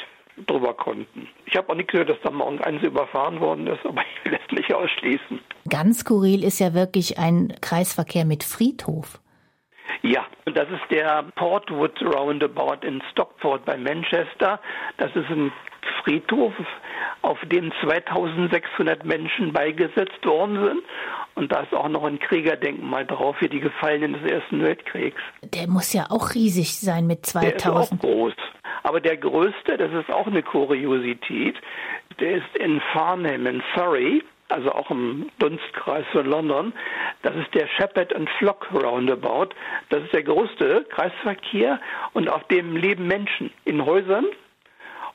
[0.46, 1.28] drüber konnten.
[1.46, 4.38] Ich habe auch nicht gehört, dass da morgen eins überfahren worden ist, aber ich will
[4.42, 5.40] es nicht ausschließen.
[5.68, 9.20] Ganz skurril ist ja wirklich ein Kreisverkehr mit Friedhof.
[10.02, 14.60] Ja, und das ist der Portwood Roundabout in Stockport bei Manchester.
[14.98, 15.52] Das ist ein
[16.02, 16.52] Friedhof,
[17.22, 20.82] auf dem 2600 Menschen beigesetzt worden sind.
[21.34, 25.20] Und da ist auch noch ein Kriegerdenkmal drauf für die Gefallenen des Ersten Weltkriegs.
[25.42, 27.62] Der muss ja auch riesig sein mit 2000.
[27.62, 28.34] Der ist auch groß.
[28.84, 31.56] Aber der größte, das ist auch eine Kuriosität,
[32.20, 36.72] der ist in Farnham in Surrey, also auch im Dunstkreis von London.
[37.22, 39.50] Das ist der Shepherd and Flock Roundabout.
[39.88, 41.80] Das ist der größte Kreisverkehr
[42.12, 44.26] und auf dem leben Menschen in Häusern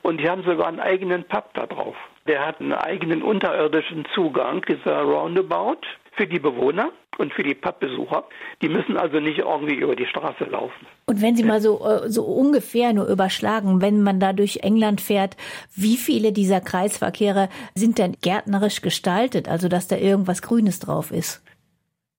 [0.01, 1.95] und die haben sogar einen eigenen Pub da drauf.
[2.27, 5.81] Der hat einen eigenen unterirdischen Zugang, dieser Roundabout,
[6.13, 8.25] für die Bewohner und für die Pubbesucher.
[8.61, 10.85] Die müssen also nicht irgendwie über die Straße laufen.
[11.05, 15.01] Und wenn Sie mal so, äh, so ungefähr nur überschlagen, wenn man da durch England
[15.01, 15.37] fährt,
[15.75, 21.43] wie viele dieser Kreisverkehre sind denn gärtnerisch gestaltet, also dass da irgendwas Grünes drauf ist?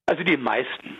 [0.06, 0.98] Also die meisten.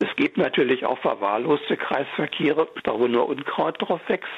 [0.00, 4.30] Es gibt natürlich auch verwahrloste Kreisverkehre, da wo nur Unkraut drauf wächst,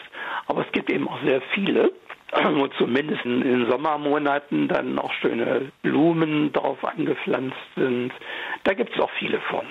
[0.46, 1.92] aber es gibt eben auch sehr viele,
[2.54, 8.12] wo zumindest in den Sommermonaten dann auch schöne Blumen drauf angepflanzt sind.
[8.64, 9.66] Da gibt es auch viele von.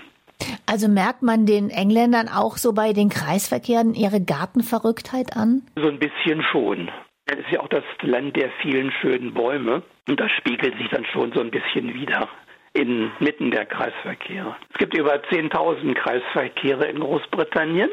[0.66, 5.64] Also merkt man den Engländern auch so bei den Kreisverkehren ihre Gartenverrücktheit an?
[5.76, 6.90] So ein bisschen schon.
[7.26, 11.06] Das ist ja auch das Land der vielen schönen Bäume und das spiegelt sich dann
[11.06, 12.28] schon so ein bisschen wieder
[12.74, 14.56] inmitten der Kreisverkehre.
[14.72, 17.90] Es gibt über 10.000 Kreisverkehre in Großbritannien.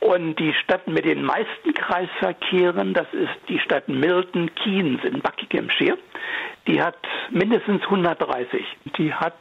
[0.00, 5.98] Und die Stadt mit den meisten Kreisverkehren, das ist die Stadt Milton Keynes in Buckinghamshire.
[6.66, 6.96] Die hat
[7.30, 8.64] mindestens 130.
[8.96, 9.36] Die hat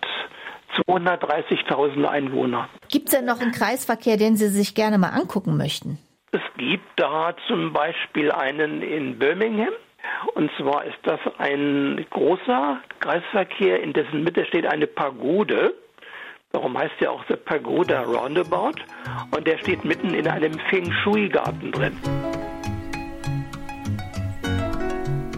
[0.87, 2.69] 230.000 Einwohner.
[2.89, 5.99] Gibt es denn noch einen Kreisverkehr, den Sie sich gerne mal angucken möchten?
[6.31, 9.73] Es gibt da zum Beispiel einen in Birmingham.
[10.35, 15.73] Und zwar ist das ein großer Kreisverkehr, in dessen Mitte steht eine Pagode.
[16.57, 18.81] Darum heißt ja auch der Pagoda Roundabout.
[19.29, 21.95] Und der steht mitten in einem Feng Shui-Garten drin.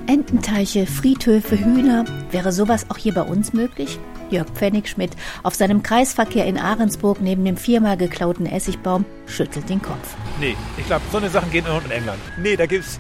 [0.08, 2.06] Ententeiche, Friedhöfe, Hühner.
[2.32, 4.00] Wäre sowas auch hier bei uns möglich?
[4.30, 5.12] Jörg Pfennigschmidt
[5.44, 10.16] auf seinem Kreisverkehr in Ahrensburg neben dem viermal geklauten Essigbaum schüttelt den Kopf.
[10.40, 12.22] Nee, ich glaube, so eine Sachen gehen nur in England.
[12.38, 12.98] Nee, da gibt's.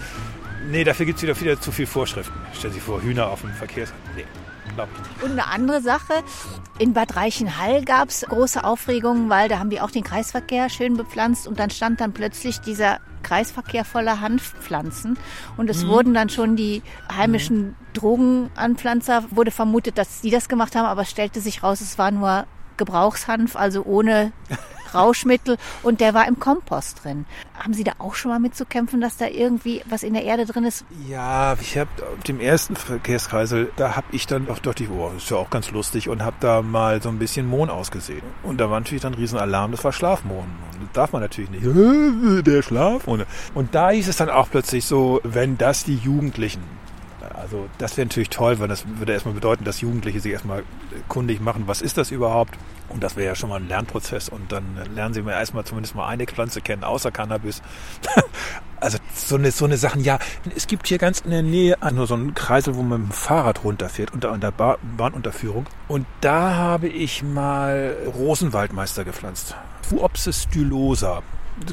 [0.69, 2.37] Nee, dafür gibt es wieder, wieder zu viele Vorschriften.
[2.51, 3.93] Stellen Sie vor, Hühner auf dem Verkehrs.
[4.17, 4.25] Nee,
[4.75, 5.23] glaube ich nicht.
[5.23, 6.13] Und eine andere Sache,
[6.77, 10.97] in Bad Reichenhall gab es große Aufregungen, weil da haben die auch den Kreisverkehr schön
[10.97, 15.17] bepflanzt und dann stand dann plötzlich dieser Kreisverkehr voller Hanfpflanzen
[15.57, 15.89] und es mhm.
[15.89, 16.81] wurden dann schon die
[17.13, 17.75] heimischen mhm.
[17.93, 22.11] Drogenanpflanzer, wurde vermutet, dass sie das gemacht haben, aber es stellte sich raus, es war
[22.11, 22.45] nur
[22.77, 24.31] Gebrauchshanf, also ohne
[24.93, 27.25] Rauschmittel und der war im Kompost drin.
[27.57, 30.63] Haben Sie da auch schon mal mitzukämpfen, dass da irgendwie was in der Erde drin
[30.63, 30.85] ist?
[31.07, 35.11] Ja, ich habe auf dem ersten Verkehrskreisel, da habe ich dann auch dachte ich, oh,
[35.17, 38.21] ist ja auch ganz lustig und habe da mal so ein bisschen Mohn ausgesehen.
[38.43, 40.45] Und da war natürlich dann ein Riesenalarm, das war Schlafmohn.
[40.73, 41.65] Und das darf man natürlich nicht.
[42.45, 43.25] Der Schlafmohn.
[43.53, 46.78] Und da hieß es dann auch plötzlich so, wenn das die Jugendlichen
[47.51, 50.63] also das wäre natürlich toll, weil das würde erstmal bedeuten, dass Jugendliche sich erstmal
[51.07, 52.55] kundig machen, was ist das überhaupt?
[52.89, 55.95] Und das wäre ja schon mal ein Lernprozess und dann lernen sie mir erstmal zumindest
[55.95, 57.63] mal eine Pflanze kennen, außer Cannabis.
[58.79, 60.19] also so eine, so eine Sachen, ja,
[60.55, 63.13] es gibt hier ganz in der Nähe nur so einen Kreisel, wo man mit dem
[63.13, 65.65] Fahrrad runterfährt, unter der Bahnunterführung.
[65.87, 69.55] Und da habe ich mal Rosenwaldmeister gepflanzt.
[69.81, 71.23] Fuopsis stylosa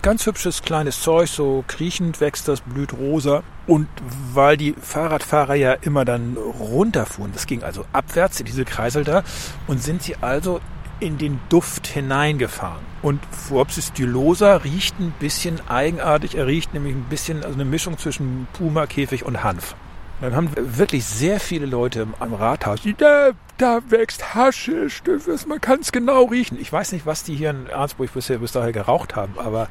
[0.02, 3.42] ganz hübsches kleines Zeug, so kriechend wächst das, blüht rosa.
[3.66, 3.88] Und
[4.32, 9.22] weil die Fahrradfahrer ja immer dann runterfuhren, das ging also abwärts in diese Kreisel da,
[9.66, 10.60] und sind sie also
[11.00, 12.84] in den Duft hineingefahren.
[13.02, 16.36] Und Phoopsis stylosa riecht ein bisschen eigenartig.
[16.36, 19.74] Er riecht nämlich ein bisschen, also eine Mischung zwischen Puma, Käfig und Hanf.
[20.20, 25.02] Dann haben wirklich sehr viele Leute am Rathaus, da, da wächst Haschisch,
[25.46, 26.58] man kann es genau riechen.
[26.58, 29.68] Ich weiß nicht, was die hier in Arnsburg bisher bis dahin geraucht haben, aber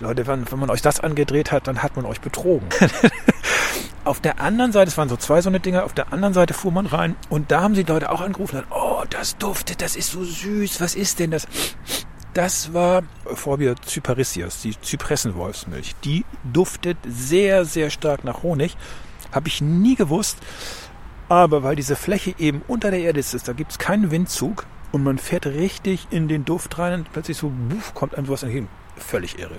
[0.00, 2.66] Leute, wenn, wenn man euch das angedreht hat, dann hat man euch betrogen.
[4.04, 6.54] auf der anderen Seite, es waren so zwei so eine Dinger, auf der anderen Seite
[6.54, 10.12] fuhr man rein und da haben sie Leute auch angerufen, oh, das duftet, das ist
[10.12, 11.46] so süß, was ist denn das?
[12.32, 15.94] Das war Phobia cyparissias, die Zypressenwolfsmilch.
[16.02, 18.76] Die duftet sehr, sehr stark nach Honig.
[19.34, 20.38] Habe ich nie gewusst.
[21.28, 25.02] Aber weil diese Fläche eben unter der Erde ist, da gibt es keinen Windzug und
[25.02, 28.68] man fährt richtig in den Duft rein und plötzlich so buff, kommt einem sowas entgegen.
[28.96, 29.56] Völlig irre.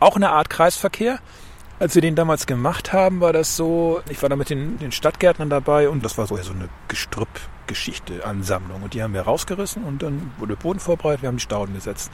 [0.00, 1.18] Auch eine Art Kreisverkehr.
[1.80, 4.92] Als wir den damals gemacht haben, war das so, ich war da mit den, den
[4.92, 8.82] Stadtgärtnern dabei und das war so, ja, so eine Gestrüppgeschichte, Ansammlung.
[8.82, 12.12] Und die haben wir rausgerissen und dann wurde Boden vorbereitet, wir haben die Stauden gesetzt.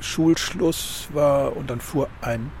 [0.00, 2.52] Schulschluss war und dann fuhr ein,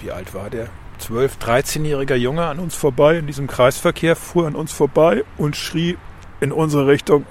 [0.00, 0.68] wie alt war der?
[1.08, 5.96] 12-, 13-jähriger Junge an uns vorbei in diesem Kreisverkehr, fuhr an uns vorbei und schrie
[6.40, 7.26] in unsere Richtung,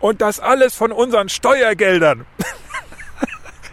[0.00, 2.26] und das alles von unseren Steuergeldern.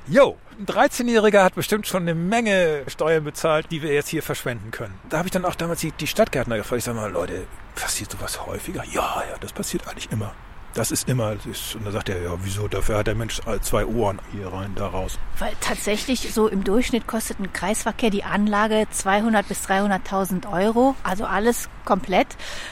[0.08, 4.70] Jo, ein 13-Jähriger hat bestimmt schon eine Menge Steuern bezahlt, die wir jetzt hier verschwenden
[4.72, 4.94] können.
[5.10, 6.80] Da habe ich dann auch damals die, die Stadtgärtner gefragt.
[6.80, 8.84] Ich sage mal, Leute, passiert sowas häufiger?
[8.84, 10.34] Ja, ja, das passiert eigentlich immer.
[10.74, 13.86] Das ist immer, ist, und da sagt er, ja, wieso, dafür hat der Mensch zwei
[13.86, 15.20] Ohren hier rein, da raus.
[15.38, 21.26] Weil tatsächlich so im Durchschnitt kostet ein Kreisverkehr die Anlage 200 bis 300.000 Euro, also
[21.26, 22.28] alles komplett.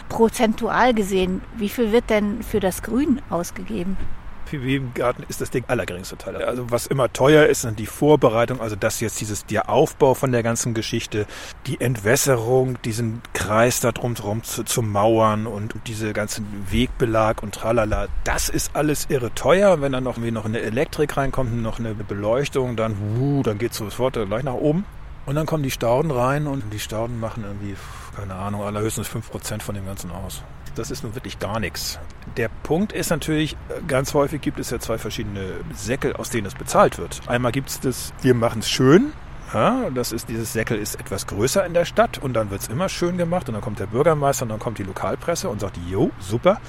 [0.10, 3.98] Prozentual gesehen, wie viel wird denn für das Grün ausgegeben?
[4.52, 6.36] PV-Garten ist das Ding allergeringste Teil.
[6.44, 10.32] Also was immer teuer ist, sind die Vorbereitung, also das jetzt dieses, der Aufbau von
[10.32, 11.26] der ganzen Geschichte,
[11.68, 18.08] die Entwässerung, diesen Kreis da drumherum zu, zu mauern und diese ganzen Wegbelag und tralala,
[18.24, 19.82] das ist alles irre teuer.
[19.82, 24.14] Wenn dann noch, noch eine Elektrik reinkommt, noch eine Beleuchtung, dann, wuh, dann geht's sofort
[24.14, 24.86] gleich nach oben.
[25.26, 27.76] Und dann kommen die Stauden rein und die Stauden machen irgendwie,
[28.16, 30.44] keine Ahnung, allerhöchstens 5% von dem Ganzen aus
[30.76, 32.00] das ist nun wirklich gar nichts.
[32.38, 33.58] Der Punkt ist natürlich,
[33.88, 37.22] ganz häufig gibt es ja zwei verschiedene Säckel, aus denen es bezahlt wird.
[37.28, 39.14] Einmal gibt es das, wir machen es schön.
[39.54, 42.70] Ja, das ist, dieses Säckel ist etwas größer in der Stadt und dann wird es
[42.70, 45.78] immer schön gemacht und dann kommt der Bürgermeister und dann kommt die Lokalpresse und sagt,
[45.90, 46.62] jo, super.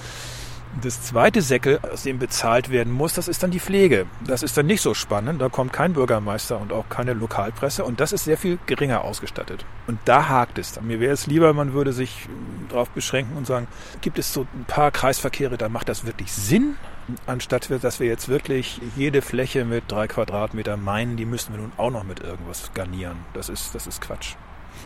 [0.81, 4.07] Das zweite Säckel, aus dem bezahlt werden muss, das ist dann die Pflege.
[4.27, 5.41] Das ist dann nicht so spannend.
[5.41, 9.67] Da kommt kein Bürgermeister und auch keine Lokalpresse und das ist sehr viel geringer ausgestattet.
[9.87, 10.81] Und da hakt es.
[10.81, 12.27] Mir wäre es lieber, man würde sich
[12.71, 13.69] darauf beschränken und sagen,
[14.01, 16.77] gibt es so ein paar Kreisverkehre, da macht das wirklich Sinn,
[17.27, 21.73] anstatt dass wir jetzt wirklich jede Fläche mit drei Quadratmeter meinen, die müssen wir nun
[21.77, 23.19] auch noch mit irgendwas garnieren.
[23.35, 24.37] Das ist, das ist Quatsch.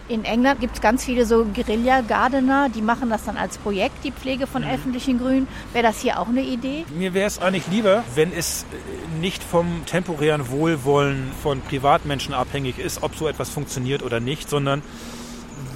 [0.09, 4.13] In England gibt es ganz viele so Guerilla-Gardener, die machen das dann als Projekt, die
[4.13, 4.71] Pflege von mhm.
[4.71, 5.49] öffentlichen Grünen.
[5.73, 6.85] Wäre das hier auch eine Idee?
[6.97, 12.79] Mir wäre es eigentlich lieber, wenn es äh, nicht vom temporären Wohlwollen von Privatmenschen abhängig
[12.79, 14.83] ist, ob so etwas funktioniert oder nicht, sondern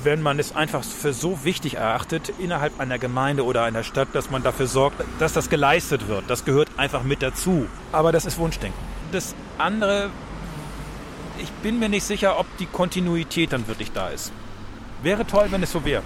[0.04, 4.30] wenn man es einfach für so wichtig erachtet innerhalb einer Gemeinde oder einer Stadt, dass
[4.30, 6.24] man dafür sorgt, dass das geleistet wird.
[6.28, 7.66] Das gehört einfach mit dazu.
[7.90, 8.78] Aber das ist Wunschdenken.
[9.10, 10.10] Das andere,
[11.40, 14.32] ich bin mir nicht sicher, ob die Kontinuität dann wirklich da ist.
[15.02, 16.02] Wäre toll, wenn es so wäre.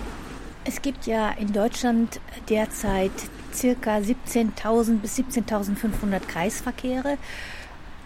[0.65, 3.13] Es gibt ja in Deutschland derzeit
[3.53, 7.19] circa 17.000 bis 17.500 Kreisverkehre.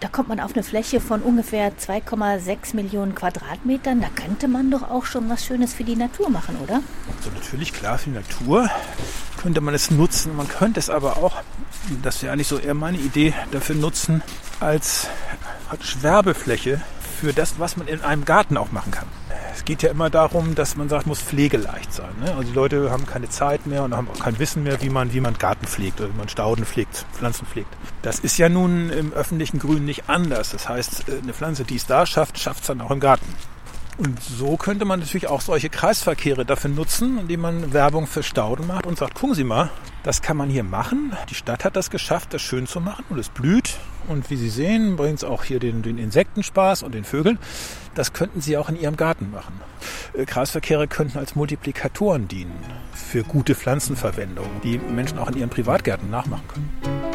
[0.01, 4.01] Da kommt man auf eine Fläche von ungefähr 2,6 Millionen Quadratmetern.
[4.01, 6.81] Da könnte man doch auch schon was Schönes für die Natur machen, oder?
[7.17, 8.69] Also natürlich, klar, für die Natur
[9.37, 10.35] könnte man es nutzen.
[10.35, 11.41] Man könnte es aber auch,
[12.01, 14.21] das wäre eigentlich so eher meine Idee, dafür nutzen
[14.59, 15.07] als
[16.01, 16.81] Werbefläche
[17.19, 19.07] für das, was man in einem Garten auch machen kann.
[19.53, 22.09] Es geht ja immer darum, dass man sagt, muss pflegeleicht sein.
[22.23, 22.31] Ne?
[22.31, 25.13] Also die Leute haben keine Zeit mehr und haben auch kein Wissen mehr, wie man,
[25.13, 27.67] wie man Garten pflegt oder wie man Stauden pflegt, Pflanzen pflegt.
[28.01, 30.51] Das ist ja nun im öffentlichen Grün nicht anders.
[30.51, 33.25] Das heißt, äh, eine Pflanze, die es da schafft, schafft es dann auch im Garten.
[33.97, 38.65] Und so könnte man natürlich auch solche Kreisverkehre dafür nutzen, indem man Werbung für Stauden
[38.65, 39.71] macht und sagt, gucken Sie mal,
[40.03, 41.11] das kann man hier machen.
[41.29, 43.77] Die Stadt hat das geschafft, das schön zu machen und es blüht.
[44.09, 47.37] Und wie Sie sehen, bringt es auch hier den, den Insekten Spaß und den Vögeln.
[47.93, 49.61] Das könnten Sie auch in Ihrem Garten machen.
[50.13, 52.57] Äh, Kreisverkehre könnten als Multiplikatoren dienen
[52.91, 57.08] für gute Pflanzenverwendung, die Menschen auch in ihren Privatgärten nachmachen können.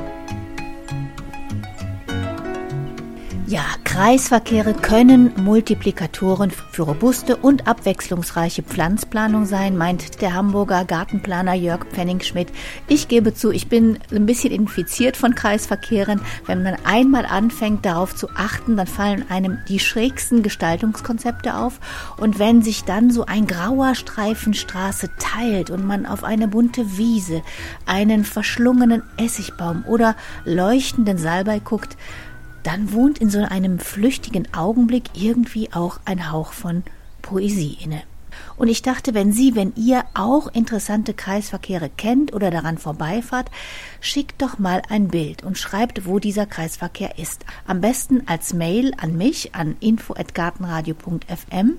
[3.46, 11.84] Ja, Kreisverkehre können Multiplikatoren für robuste und abwechslungsreiche Pflanzplanung sein, meint der Hamburger Gartenplaner Jörg
[11.92, 12.48] Pfennig-Schmidt.
[12.88, 16.22] Ich gebe zu, ich bin ein bisschen infiziert von Kreisverkehren.
[16.46, 21.80] Wenn man einmal anfängt, darauf zu achten, dann fallen einem die schrägsten Gestaltungskonzepte auf.
[22.16, 26.96] Und wenn sich dann so ein grauer Streifen Straße teilt und man auf eine bunte
[26.96, 27.42] Wiese,
[27.84, 31.98] einen verschlungenen Essigbaum oder leuchtenden Salbei guckt,
[32.64, 36.82] dann wohnt in so einem flüchtigen Augenblick irgendwie auch ein Hauch von
[37.22, 38.02] Poesie inne.
[38.56, 43.48] Und ich dachte, wenn Sie, wenn ihr auch interessante Kreisverkehre kennt oder daran vorbeifahrt,
[44.00, 47.44] schickt doch mal ein Bild und schreibt, wo dieser Kreisverkehr ist.
[47.66, 51.78] Am besten als Mail an mich an info@gartenradio.fm,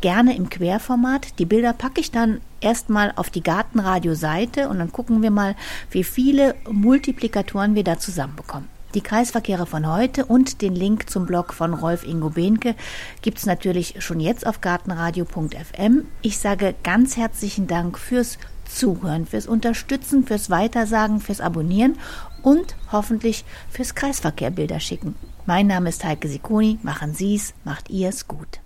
[0.00, 1.38] gerne im Querformat.
[1.38, 5.56] Die Bilder packe ich dann erstmal auf die Gartenradio-Seite und dann gucken wir mal,
[5.90, 8.68] wie viele Multiplikatoren wir da zusammenbekommen.
[8.94, 12.74] Die Kreisverkehre von heute und den Link zum Blog von Rolf Ingo Behnke
[13.22, 16.06] gibt's natürlich schon jetzt auf gartenradio.fm.
[16.20, 21.98] Ich sage ganz herzlichen Dank fürs Zuhören, fürs Unterstützen, fürs Weitersagen, fürs Abonnieren
[22.42, 25.14] und hoffentlich fürs Kreisverkehrbilder schicken.
[25.46, 26.78] Mein Name ist Heike Sikoni.
[26.82, 28.60] Machen Sie's, macht ihr's gut.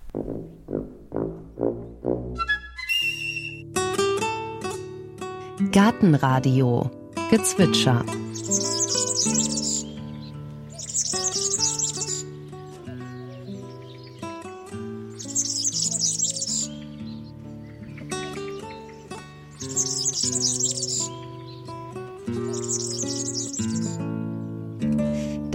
[5.71, 6.91] Gartenradio
[7.31, 8.05] Gezwitscher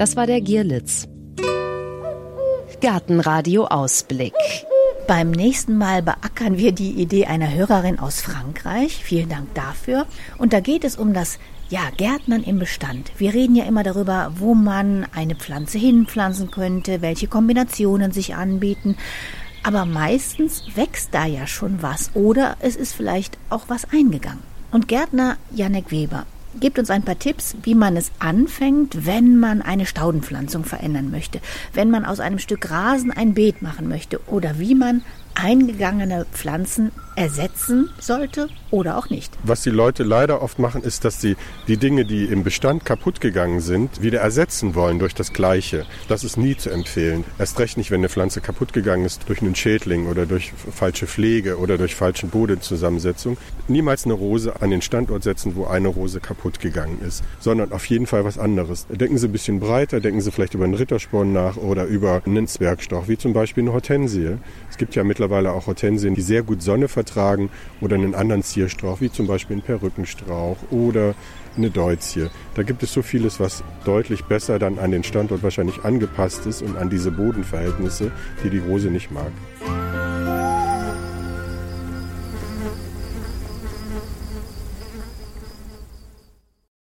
[0.02, 1.06] Das war der Gierlitz.
[2.80, 4.34] Gartenradio Ausblick.
[5.06, 9.04] Beim nächsten Mal beackern wir die Idee einer Hörerin aus Frankreich.
[9.04, 10.06] Vielen Dank dafür.
[10.38, 11.38] Und da geht es um das
[11.68, 13.12] ja, Gärtnern im Bestand.
[13.16, 18.96] Wir reden ja immer darüber, wo man eine Pflanze hinpflanzen könnte, welche Kombinationen sich anbieten.
[19.62, 24.42] Aber meistens wächst da ja schon was oder es ist vielleicht auch was eingegangen.
[24.72, 26.26] Und Gärtner Janek Weber
[26.60, 31.40] gibt uns ein paar Tipps, wie man es anfängt, wenn man eine Staudenpflanzung verändern möchte,
[31.72, 35.02] wenn man aus einem Stück Rasen ein Beet machen möchte oder wie man
[35.34, 39.32] eingegangene Pflanzen ersetzen sollte oder auch nicht.
[39.42, 41.36] Was die Leute leider oft machen, ist, dass sie
[41.68, 45.84] die Dinge, die im Bestand kaputt gegangen sind, wieder ersetzen wollen durch das Gleiche.
[46.08, 47.24] Das ist nie zu empfehlen.
[47.38, 51.06] Erst recht nicht, wenn eine Pflanze kaputt gegangen ist durch einen Schädling oder durch falsche
[51.06, 53.36] Pflege oder durch falschen Bodenzusammensetzung.
[53.68, 57.84] Niemals eine Rose an den Standort setzen, wo eine Rose kaputt gegangen ist, sondern auf
[57.86, 58.86] jeden Fall was anderes.
[58.88, 62.46] Denken Sie ein bisschen breiter, denken Sie vielleicht über einen Rittersporn nach oder über einen
[62.46, 64.38] Zwergstrauch, wie zum Beispiel eine Hortensie.
[64.70, 67.48] Es gibt ja mittlerweile auch Hortensien, die sehr gut Sonne vertragen
[67.80, 71.14] oder einen anderen Zierstrauch, wie zum Beispiel einen Perückenstrauch oder
[71.56, 72.28] eine Deutzie.
[72.54, 76.60] Da gibt es so vieles, was deutlich besser dann an den Standort wahrscheinlich angepasst ist
[76.60, 78.10] und an diese Bodenverhältnisse,
[78.42, 79.30] die die Rose nicht mag.